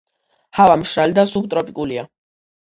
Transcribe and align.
ჰავა 0.59 0.77
მშრალი 0.83 1.17
და 1.19 1.27
სუბტროპიკულია. 1.33 2.07